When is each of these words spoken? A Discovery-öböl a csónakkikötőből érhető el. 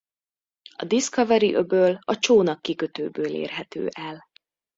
A 0.75 0.85
Discovery-öböl 0.85 1.97
a 2.01 2.17
csónakkikötőből 2.19 3.25
érhető 3.33 3.87
el. 3.91 4.23